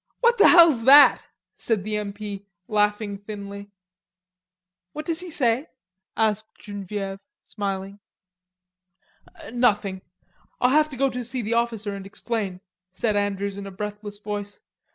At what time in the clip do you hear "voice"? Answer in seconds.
14.17-14.61